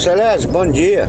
[0.00, 1.06] Celeste, bom dia.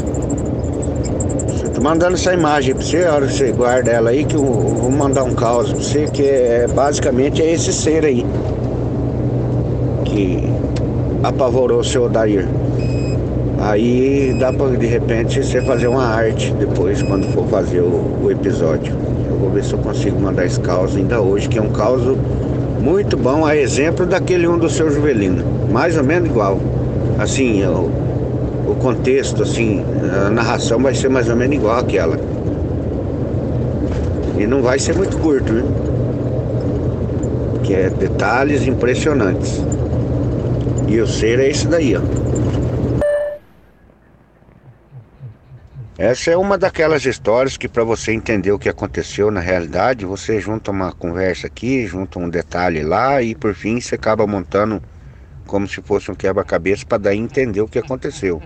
[1.73, 4.91] Tô mandando essa imagem pra você, a hora você guarda ela aí, que eu vou
[4.91, 8.25] mandar um caos pra você, que é basicamente é esse ser aí.
[10.03, 10.43] Que
[11.23, 12.45] apavorou o seu Odair.
[13.59, 18.29] Aí dá pra de repente você fazer uma arte depois, quando for fazer o, o
[18.29, 18.93] episódio.
[19.29, 22.01] Eu vou ver se eu consigo mandar esse caos ainda hoje, que é um caos
[22.81, 25.45] muito bom, a exemplo daquele um do seu Juvelino.
[25.71, 26.59] Mais ou menos igual.
[27.17, 27.89] Assim, o,
[28.71, 29.83] o contexto, assim,
[30.25, 32.17] a narração vai ser mais ou menos igual àquela.
[34.37, 35.63] E não vai ser muito curto, né?
[37.63, 39.61] Que é detalhes impressionantes.
[40.87, 42.01] E o ser é esse daí, ó.
[45.97, 50.41] Essa é uma daquelas histórias que para você entender o que aconteceu na realidade, você
[50.41, 54.81] junta uma conversa aqui, junta um detalhe lá e por fim você acaba montando
[55.51, 58.41] como se fosse um quebra-cabeça para daí entender o que aconteceu.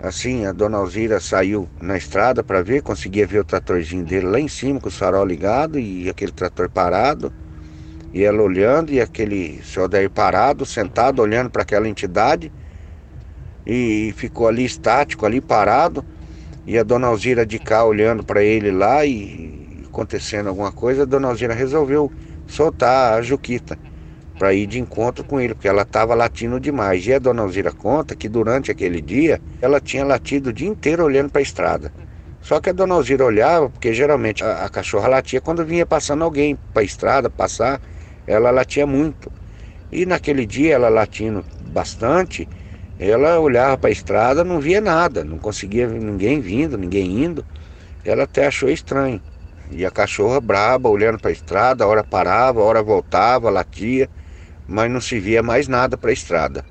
[0.00, 4.40] Assim, a dona Alzira saiu na estrada para ver, conseguia ver o tratorzinho dele lá
[4.40, 7.32] em cima com o farol ligado e aquele trator parado.
[8.12, 12.50] E ela olhando e aquele senhor daí parado, sentado, olhando para aquela entidade
[13.64, 16.04] e ficou ali estático, ali parado.
[16.66, 21.06] E a dona Alzira de cá olhando para ele lá e acontecendo alguma coisa, a
[21.06, 22.10] dona Alzira resolveu
[22.48, 23.78] soltar a Juquita
[24.38, 27.04] para ir de encontro com ele, porque ela estava latindo demais.
[27.06, 31.04] E a dona Alzira conta que durante aquele dia ela tinha latido o dia inteiro
[31.04, 31.92] olhando para a estrada.
[32.40, 36.22] Só que a dona Alzira olhava, porque geralmente a, a cachorra latia quando vinha passando
[36.22, 37.80] alguém para a estrada, passar,
[38.26, 39.30] ela latia muito.
[39.90, 42.48] E naquele dia ela latindo bastante,
[42.98, 47.44] ela olhava para a estrada, não via nada, não conseguia ver ninguém vindo, ninguém indo.
[48.04, 49.20] Ela até achou estranho.
[49.70, 54.08] E a cachorra braba, olhando para a estrada, hora parava, hora voltava, latia,
[54.68, 56.64] mas não se via mais nada para a estrada.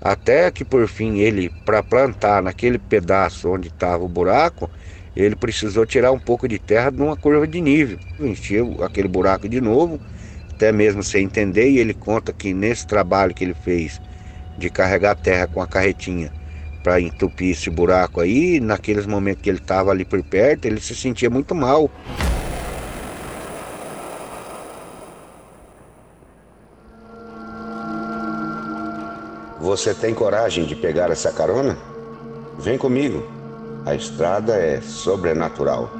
[0.00, 4.70] Até que por fim ele, para plantar naquele pedaço onde estava o buraco,
[5.14, 7.98] ele precisou tirar um pouco de terra de uma curva de nível.
[8.18, 10.00] Encheu aquele buraco de novo,
[10.54, 14.00] até mesmo sem entender, e ele conta que nesse trabalho que ele fez,
[14.56, 16.32] de carregar terra com a carretinha
[16.82, 18.60] para entupir esse buraco aí.
[18.60, 21.90] Naqueles momentos que ele estava ali por perto, ele se sentia muito mal.
[29.60, 31.76] Você tem coragem de pegar essa carona?
[32.58, 33.22] Vem comigo.
[33.84, 35.99] A estrada é sobrenatural.